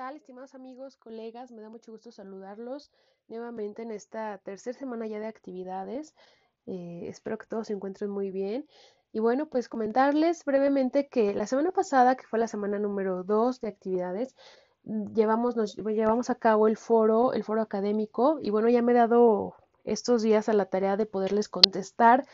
[0.00, 1.52] tal, estimados amigos, colegas?
[1.52, 2.90] Me da mucho gusto saludarlos
[3.28, 6.14] nuevamente en esta tercera semana ya de actividades.
[6.64, 8.66] Eh, espero que todos se encuentren muy bien.
[9.12, 13.60] Y bueno, pues comentarles brevemente que la semana pasada, que fue la semana número 2
[13.60, 14.34] de actividades,
[14.84, 18.92] mm, llevamos, nos llevamos a cabo el foro, el foro académico, y bueno, ya me
[18.92, 19.54] he dado
[19.84, 22.24] estos días a la tarea de poderles contestar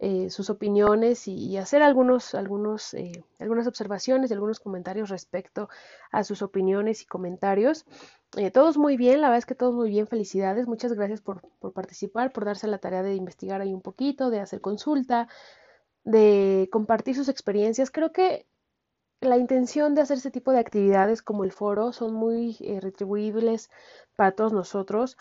[0.00, 5.68] eh, sus opiniones y, hacer algunos, algunos, eh, algunas observaciones y algunos comentarios respecto
[6.12, 7.84] a sus opiniones y comentarios.
[8.36, 11.42] Eh, todos muy bien, la verdad es que todos muy bien, felicidades, muchas gracias por,
[11.58, 15.26] por participar, por darse la tarea de investigar ahí un poquito, de hacer consulta,
[16.04, 17.90] de compartir sus experiencias.
[17.90, 18.46] Creo que
[19.20, 23.68] la intención de hacer ese tipo de actividades como el foro son muy retribuibles
[24.14, 25.16] para todos nosotros,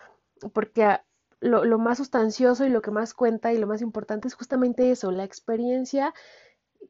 [0.53, 0.99] porque
[1.39, 5.11] lo, más sustancioso y lo que más cuenta y lo más importante es justamente eso,
[5.11, 6.13] la experiencia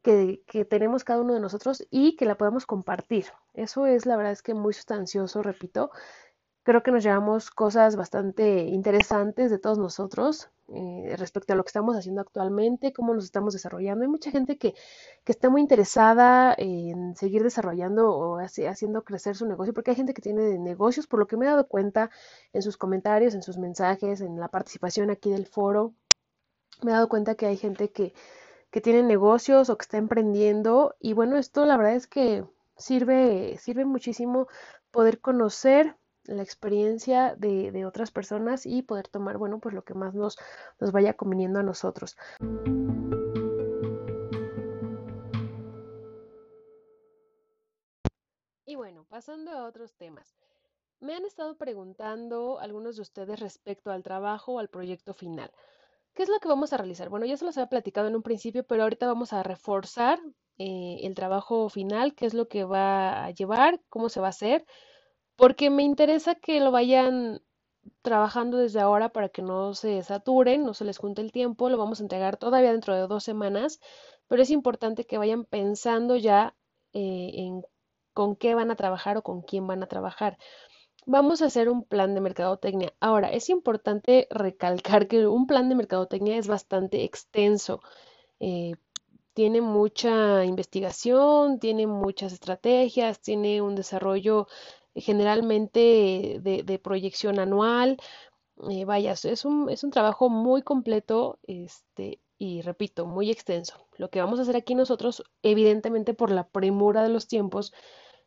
[0.04, 3.26] que, que, tenemos cada uno de nosotros y que la podamos compartir.
[3.54, 5.92] Eso es la verdad es que muy sustancioso, repito,
[6.68, 11.70] Creo que nos llevamos cosas bastante interesantes de todos nosotros eh, respecto a lo que
[11.70, 14.04] estamos haciendo actualmente, cómo nos estamos desarrollando.
[14.04, 14.74] Hay mucha gente que,
[15.24, 20.14] que está muy interesada en seguir desarrollando o haciendo crecer su negocio, porque hay gente
[20.14, 22.10] que tiene negocios, por lo que me he dado cuenta
[22.54, 25.94] en sus comentarios, en sus mensajes, en la participación aquí del foro.
[26.84, 28.14] Me he dado cuenta que hay gente que,
[28.72, 32.46] que tiene negocios o que está emprendiendo y bueno, esto la verdad es que
[32.78, 34.48] sirve, sirve muchísimo
[34.92, 40.14] poder conocer la experiencia de, otras personas y poder tomar, bueno, pues lo que más
[40.14, 40.38] nos,
[40.80, 42.16] nos vaya conveniendo a nosotros.
[48.66, 50.36] Y bueno, pasando a otros temas.
[51.00, 55.52] Me han estado preguntando algunos de ustedes respecto al trabajo o al proyecto final.
[56.14, 57.10] ¿Qué es lo que vamos a realizar?
[57.10, 60.20] Bueno, ya se los había platicado en un principio, pero ahorita vamos a reforzar
[60.58, 64.32] eh, el trabajo final, qué es lo que va a llevar, cómo se va a
[64.32, 64.66] hacer,
[65.38, 67.42] porque me interesa que lo vayan
[68.02, 71.78] trabajando desde ahora para que no se saturen, no se les junte el tiempo, lo
[71.78, 73.80] vamos a entregar todavía dentro de dos semanas,
[74.28, 76.56] pero es importante que vayan pensando ya
[76.94, 77.64] eh, en
[78.14, 80.38] con qué van a trabajar o con quién van a trabajar.
[81.06, 82.94] Vamos a hacer un plan de mercadotecnia.
[83.00, 87.80] Ahora, es importante recalcar que un plan de mercadotecnia es bastante extenso.
[88.40, 88.74] Eh,
[89.34, 94.48] tiene mucha investigación, tiene muchas estrategias, tiene un desarrollo
[94.98, 97.98] generalmente de, proyección anual.
[98.70, 103.88] Eh, vaya, es un, es un trabajo muy completo este, y repito, muy extenso.
[103.98, 107.74] Lo que vamos a hacer aquí nosotros, evidentemente por la premura de los tiempos,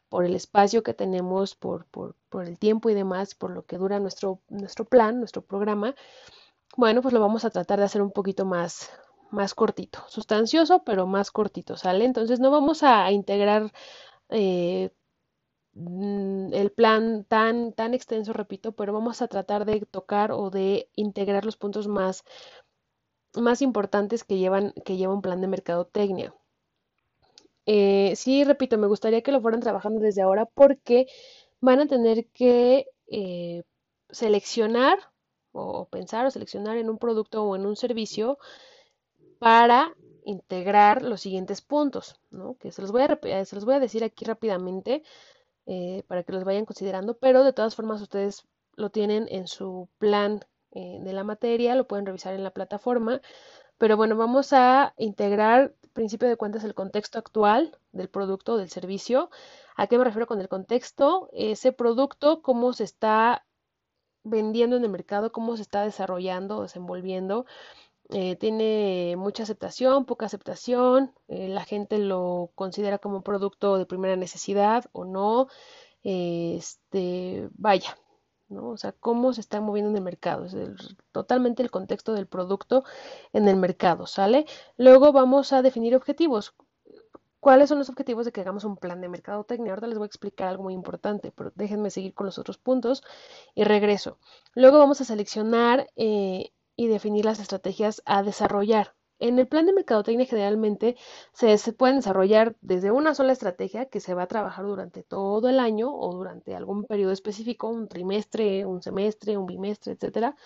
[0.08, 3.78] por el espacio que tenemos, por, por, por, el tiempo y demás, por lo que
[3.78, 5.94] dura nuestro, nuestro plan, nuestro programa,
[6.76, 8.91] bueno, pues lo vamos a tratar de hacer un poquito más,
[9.31, 12.04] más cortito, sustancioso, pero más cortito, ¿sale?
[12.04, 13.72] Entonces no vamos a integrar
[14.31, 14.91] eh,
[16.52, 21.44] el plan tan, tan extenso, repito, pero vamos a tratar de tocar o de integrar
[21.44, 22.24] los puntos más,
[23.34, 26.34] más importantes que llevan, que lleva un plan de mercadotecnia.
[27.66, 31.06] Eh, sí, repito, me gustaría que lo fueran trabajando desde ahora porque
[31.60, 33.62] van a tener que eh,
[34.10, 34.98] seleccionar
[35.52, 38.38] o pensar o seleccionar en un producto o en un servicio
[39.38, 42.56] para integrar los siguientes puntos, ¿no?
[42.58, 45.02] Que se los voy a, se los voy a decir aquí rápidamente
[45.66, 49.88] eh, para que los vayan considerando, pero de todas formas ustedes lo tienen en su
[49.98, 53.21] plan eh, de la materia, lo pueden revisar en la plataforma,
[53.78, 58.69] pero bueno, vamos a integrar, principio de cuentas, el contexto actual del producto o del
[58.69, 59.31] servicio.
[59.75, 61.31] ¿A qué me refiero con el contexto?
[61.32, 63.47] Ese producto, cómo se está
[64.22, 67.47] vendiendo en el mercado, cómo se está desarrollando, desenvolviendo,
[68.12, 73.87] eh, tiene mucha aceptación, poca aceptación, eh, la gente lo considera como un producto de
[73.87, 75.48] primera necesidad o no,
[76.03, 77.97] este, vaya,
[78.49, 78.70] ¿no?
[78.70, 82.84] O sea, cómo se está moviendo en el mercado, es totalmente el contexto del producto
[83.32, 84.47] en el mercado, ¿sale?
[84.76, 86.54] Luego vamos a definir objetivos.
[87.41, 89.73] ¿Cuáles son los objetivos de que hagamos un plan de mercadotecnia?
[89.73, 93.02] Ahora les voy a explicar algo muy importante, pero déjenme seguir con los otros puntos
[93.55, 94.19] y regreso.
[94.55, 96.52] Luego vamos a seleccionar eh,
[96.90, 98.94] definir las estrategias a desarrollar.
[99.20, 100.96] En el plan de mercadotecnia generalmente
[101.34, 105.60] se, pueden desarrollar desde una sola estrategia que se va a trabajar durante todo el
[105.60, 110.37] año o durante algún periodo específico, un trimestre, un semestre, un bimestre, etcétera.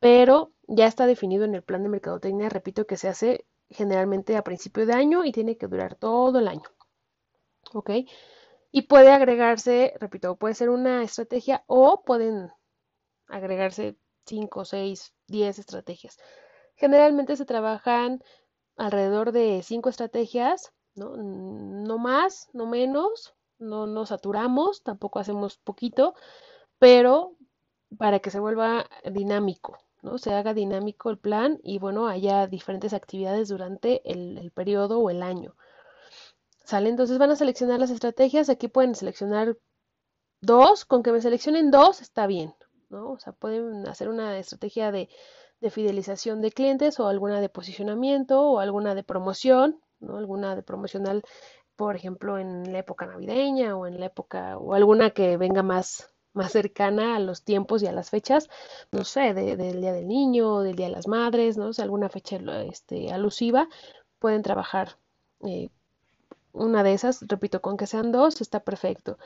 [0.00, 4.42] Pero ya está definido en el plan de mercadotecnia, repito, que se hace generalmente a
[4.44, 6.70] principio de año y tiene que durar todo el año.
[7.74, 7.90] ¿Ok?
[8.70, 12.50] Y puede agregarse, repito, puede ser una estrategia o pueden
[13.26, 13.96] agregarse
[14.28, 16.18] 5, 6, 10 estrategias.
[16.76, 18.22] Generalmente se trabajan
[18.76, 21.16] alrededor de 5 estrategias, ¿no?
[21.16, 26.14] no más, no menos, no nos saturamos, tampoco hacemos poquito,
[26.78, 27.36] pero
[27.98, 30.18] para que se vuelva dinámico, ¿no?
[30.18, 35.10] Se haga dinámico el plan y bueno, haya diferentes actividades durante el, el periodo o
[35.10, 35.56] el año.
[36.64, 36.90] ¿Sale?
[36.90, 38.50] Entonces van a seleccionar las estrategias.
[38.50, 39.56] Aquí pueden seleccionar
[40.42, 40.84] dos.
[40.84, 42.54] Con que me seleccionen dos está bien,
[42.90, 43.12] ¿no?
[43.12, 45.08] O sea, pueden hacer una estrategia de,
[45.60, 50.16] de fidelización de clientes o alguna de posicionamiento o alguna de promoción, ¿no?
[50.16, 51.22] Alguna de promocional,
[51.76, 56.12] por ejemplo, en la época navideña o en la época o alguna que venga más
[56.34, 58.48] más cercana a los tiempos y a las fechas,
[58.92, 61.70] no sé, del Día del Niño, del Día de las Madres, ¿no?
[61.70, 63.68] O alguna fecha este, alusiva,
[64.20, 64.98] pueden trabajar
[65.46, 65.70] eh,
[66.52, 69.18] una de esas, repito, con que sean dos, está perfecto.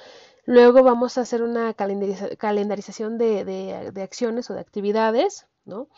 [0.44, 5.88] Luego vamos a hacer una calendarización de, acciones o de actividades, ¿no?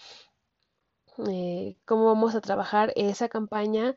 [1.28, 3.94] Eh, cómo vamos a trabajar esa campaña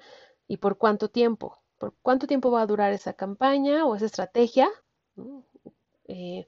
[0.47, 1.59] y por cuánto tiempo.
[1.77, 4.69] ¿Por cuánto tiempo va a durar esa campaña o esa estrategia?
[6.07, 6.47] Eh,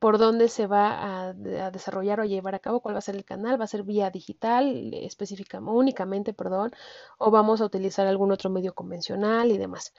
[0.00, 3.24] por dónde se va a, desarrollar o llevar a cabo, cuál va a ser el
[3.24, 6.72] canal, va a ser vía digital específica, únicamente, perdón,
[7.18, 9.92] o vamos a utilizar algún otro medio convencional y demás.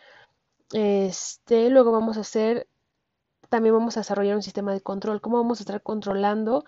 [0.74, 2.68] Este, luego vamos a hacer,
[3.50, 6.65] también vamos a desarrollar un sistema de control, cómo vamos a estar controlando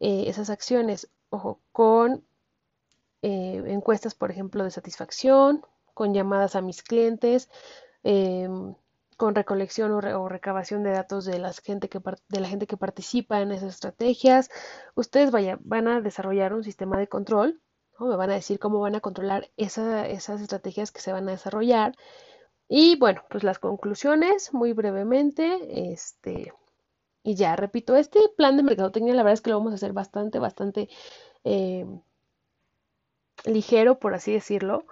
[0.00, 2.24] eh, esas acciones, ojo, con
[3.22, 7.50] eh, encuestas, por ejemplo, de satisfacción, con llamadas a mis clientes,
[8.04, 8.74] em,
[9.22, 13.52] con recolección o, recabación de datos de, gente que, de la gente que participa en
[13.52, 14.50] esas estrategias.
[14.96, 15.30] Ustedes
[15.60, 17.60] van a desarrollar un sistema de control,
[18.00, 21.94] me van a decir cómo van a controlar esas estrategias que se van a desarrollar.
[22.68, 26.52] Y bueno, pues las conclusiones, muy brevemente, este,
[27.22, 29.92] y ya, repito, este plan de mercadotecnia, la verdad es que lo vamos a hacer
[29.92, 30.88] bastante, bastante
[31.44, 31.86] eh,
[33.44, 34.84] ligero, por así decirlo,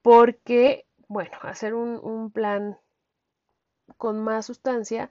[0.00, 2.78] porque, bueno, hacer un plan
[3.96, 5.10] con más sustancia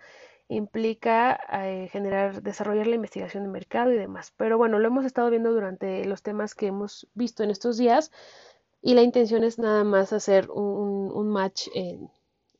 [0.50, 4.34] implica eh, generar, desarrollar la investigación de mercado y demás.
[4.36, 8.12] Pero bueno, lo hemos estado viendo durante los temas que hemos visto en estos días
[8.82, 12.10] y la intención es nada más hacer un, match en,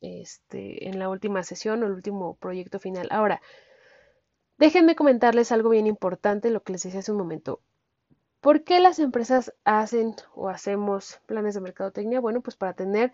[0.00, 3.08] este, en la última sesión o el último proyecto final.
[3.10, 3.42] Ahora,
[4.58, 7.60] déjenme comentarles algo bien importante, lo que les decía hace un momento.
[8.40, 12.20] ¿Por qué las empresas hacen o hacemos planes de mercadotecnia?
[12.20, 13.12] Bueno, pues para tener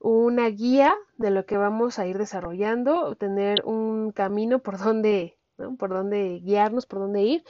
[0.00, 5.38] una guía de lo que vamos a ir desarrollando, tener un camino por donde,
[5.78, 7.44] por donde guiarnos, por donde ir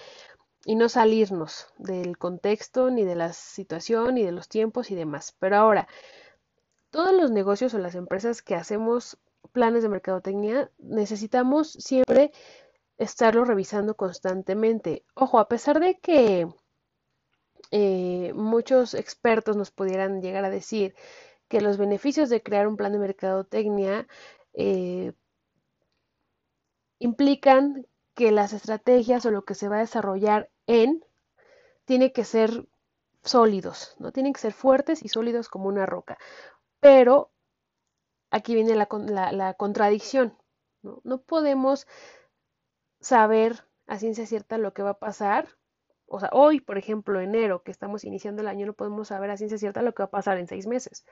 [0.64, 5.34] y no salirnos del contexto ni de la situación ni de los tiempos y demás.
[5.38, 5.88] Pero ahora,
[6.90, 9.18] todos los negocios o las empresas que hacemos
[9.52, 12.32] planes de mercadotecnia necesitamos siempre
[12.96, 15.04] estarlo revisando constantemente.
[15.14, 16.48] Ojo, a pesar de que
[17.70, 20.94] eh, muchos expertos nos pudieran llegar a decir
[21.48, 24.06] que los beneficios de crear un plan de mercadotecnia
[24.54, 25.12] eh,
[26.98, 31.04] implican que las estrategias o lo que se va a desarrollar en
[31.84, 32.66] tiene que ser
[33.22, 34.12] sólidos, ¿no?
[34.12, 36.18] Tienen que ser fuertes y sólidos como una roca.
[36.80, 37.30] Pero
[38.30, 40.36] aquí viene la, contradicción,
[40.82, 41.00] ¿no?
[41.04, 41.86] No podemos
[43.00, 45.57] saber a ciencia cierta lo que va a pasar.
[46.08, 49.36] O sea, hoy, por ejemplo, enero, que estamos iniciando el año, no podemos saber a
[49.36, 51.04] ciencia cierta lo que va a pasar en seis meses.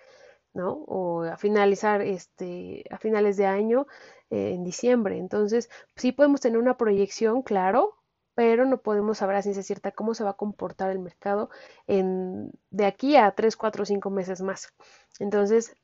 [0.54, 0.72] ¿no?
[0.87, 3.86] O a finalizar este, a finales de año,
[4.31, 5.19] eh, en diciembre.
[5.19, 7.94] Entonces, sí podemos tener una proyección, claro,
[8.34, 11.50] pero no podemos saber a ciencia cierta cómo se va a comportar el mercado
[11.86, 14.74] en, de aquí a 3, 4, 5 meses más.
[15.20, 15.76] Entonces,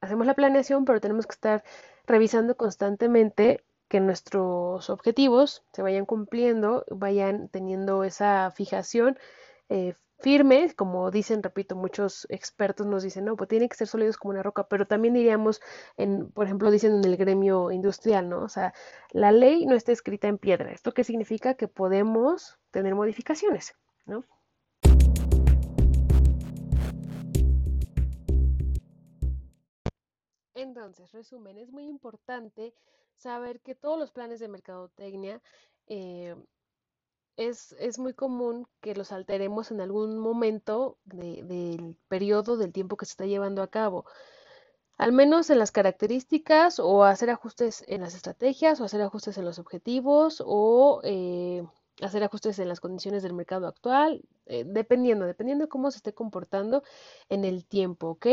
[0.00, 1.64] hacemos la planeación, pero tenemos que estar
[2.06, 9.18] revisando constantemente que nuestros objetivos se vayan cumpliendo, vayan teniendo esa fijación
[9.68, 14.16] eh, firme, como dicen, repito, muchos expertos nos dicen, no, pues tienen que ser sólidos
[14.16, 15.60] como una roca, pero también diríamos,
[15.96, 18.42] en, por ejemplo, dicen en el gremio industrial, ¿no?
[18.42, 18.72] O sea,
[19.10, 20.72] la ley no está escrita en piedra.
[20.72, 21.54] ¿Esto qué significa?
[21.54, 23.74] Que podemos tener modificaciones,
[24.06, 24.24] ¿no?
[30.54, 32.72] Entonces, resumen, es muy importante
[33.16, 35.40] saber que todos los planes de mercadotecnia
[35.86, 36.34] eh,
[37.36, 43.12] es, muy común que los alteremos en algún momento del periodo del tiempo que se
[43.12, 44.04] está llevando a cabo.
[44.96, 49.44] Al menos en las características o hacer ajustes en las estrategias o hacer ajustes en
[49.44, 51.66] los objetivos o eh,
[52.02, 56.12] hacer ajustes en las condiciones del mercado actual, eh, dependiendo, dependiendo de cómo se esté
[56.12, 56.82] comportando
[57.28, 58.26] en el tiempo, ¿ok?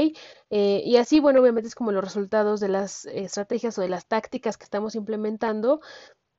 [0.50, 4.08] Eh, y así, bueno, obviamente es como los resultados de las estrategias o de las
[4.08, 5.82] tácticas que estamos implementando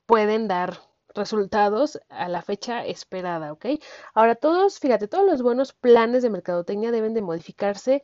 [0.06, 0.78] pueden dar
[1.14, 3.66] resultados a la fecha esperada, ¿ok?
[4.14, 8.02] Ahora todos, fíjate, todos los buenos planes de mercadotecnia deben de modificarse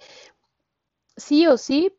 [1.16, 1.96] sí o sí,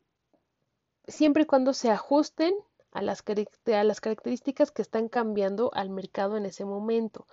[1.08, 2.54] siempre y cuando se ajusten
[2.91, 7.27] a las, a las características que están cambiando al mercado en ese momento.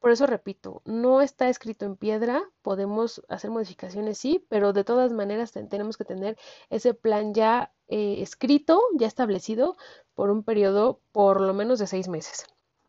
[0.00, 5.12] Por eso repito, no está escrito en piedra, podemos hacer modificaciones, sí, pero de todas
[5.12, 6.38] maneras tenemos que tener
[6.70, 9.76] ese plan ya eh, escrito, ya establecido
[10.14, 12.46] por un periodo por lo menos de seis meses.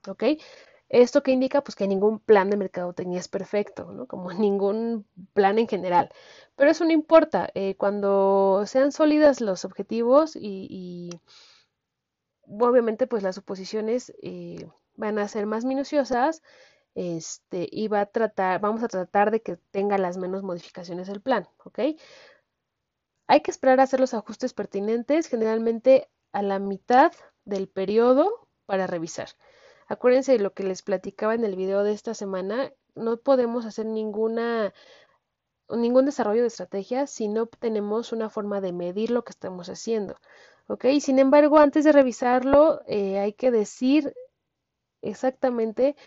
[0.07, 0.23] ¿Ok?
[0.91, 1.63] ¿Esto que indica?
[1.63, 4.07] Pues que ningún plan de mercadotecnia es perfecto, ¿no?
[4.07, 6.09] Como ningún plan en general.
[6.55, 7.49] Pero eso no importa.
[7.55, 11.09] Eh, cuando sean sólidas los objetivos y,
[12.59, 16.41] obviamente pues las suposiciones eh, van a ser más minuciosas
[16.95, 21.21] este, y va a tratar, vamos a tratar de que tenga las menos modificaciones el
[21.21, 21.47] plan.
[23.27, 27.13] Hay que esperar a hacer los ajustes pertinentes, generalmente a la mitad
[27.45, 29.29] del periodo para revisar.
[29.87, 33.85] Acuérdense de lo que les platicaba en el video de esta semana, no podemos hacer
[33.85, 34.73] ninguna
[35.69, 40.17] ningún desarrollo de estrategia si no tenemos una forma de medir lo que estamos haciendo.
[40.71, 40.85] ¿Ok?
[41.01, 44.13] Sin embargo, antes de revisarlo, eh, hay que decir
[45.01, 45.97] exactamente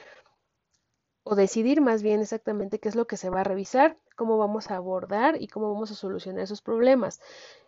[1.23, 4.71] o decidir más bien exactamente qué es lo que se va a revisar, cómo vamos
[4.71, 7.21] a abordar y cómo vamos a solucionar esos problemas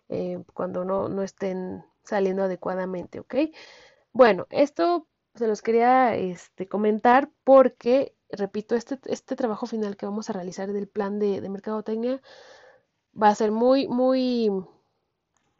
[0.08, 3.34] eh, cuando no, no, estén saliendo adecuadamente, ¿ok?
[4.12, 10.30] Bueno, esto se los quería este, comentar porque, repito, este, este trabajo final que vamos
[10.30, 12.22] a realizar del plan de, de mercadotecnia
[13.20, 14.50] va a ser muy, muy,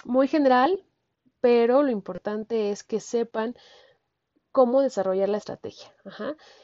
[0.06, 0.85] muy general,
[1.40, 3.54] pero lo importante es que sepan
[4.52, 5.94] cómo desarrollar la estrategia.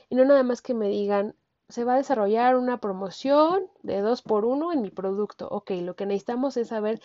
[0.09, 1.37] Y no nada más que me digan,
[1.69, 5.49] se va a desarrollar una promoción de dos por uno en mi producto.
[5.51, 7.01] Ok, lo que necesitamos es saber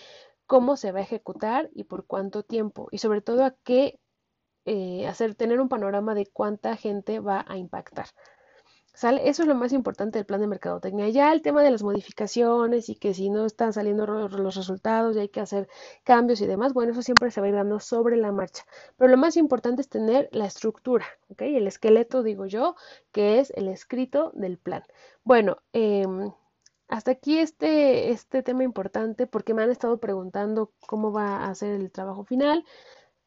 [0.45, 2.87] cómo se va a ejecutar y por cuánto tiempo.
[2.91, 3.99] Y sobre todo a qué
[4.65, 8.07] eh, hacer, tener un panorama de cuánta gente va a impactar.
[9.03, 11.07] Eso es lo más importante del plan de mercadotecnia.
[11.09, 15.19] Ya el tema de las modificaciones y que si no están saliendo los resultados y
[15.19, 15.67] hay que hacer
[16.03, 18.63] cambios y demás, bueno, eso siempre se va a ir dando sobre la marcha.
[18.97, 21.43] Pero lo más importante es tener la estructura, ¿ok?
[21.43, 22.75] El esqueleto, digo yo,
[23.11, 24.81] que es el escrito del plan.
[25.23, 26.31] Bueno, em,
[26.87, 31.75] hasta aquí este, este tema importante porque me han estado preguntando cómo va a ser
[31.75, 32.65] el trabajo final.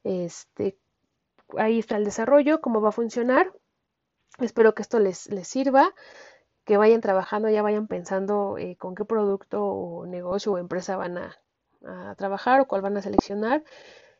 [0.04, 0.78] Este,
[1.58, 3.52] ahí está el desarrollo, cómo va a funcionar.
[4.38, 5.94] Espero que esto les, les sirva,
[6.64, 11.18] que vayan trabajando, ya vayan pensando eh, con qué producto o negocio o empresa van
[11.18, 11.36] a,
[12.16, 13.64] trabajar o cuál van a seleccionar.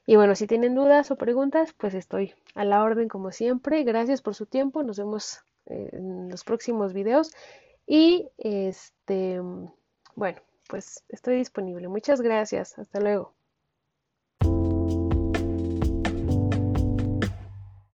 [0.06, 3.84] Y bueno, si tienen dudas o preguntas, pues estoy a la orden como siempre.
[3.84, 4.82] Gracias por su tiempo.
[4.82, 7.32] Nos vemos eh, en los próximos videos.
[7.86, 9.40] Y este,
[10.14, 11.88] bueno, pues estoy disponible.
[11.88, 12.78] Muchas gracias.
[12.78, 13.39] Hasta luego.